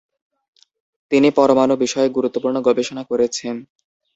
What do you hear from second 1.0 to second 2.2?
তিনি পরমাণু বিষয়ে